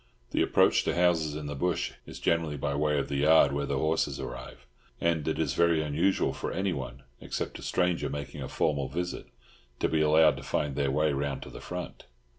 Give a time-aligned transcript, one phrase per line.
[0.31, 3.67] The approach to houses in the bush is generally by way of the yard where
[3.67, 4.65] the horses arrive,
[4.99, 9.27] and it is very unusual for anyone, except a stranger making a formal visit,
[9.79, 12.05] to be allowed to find their way round to the front.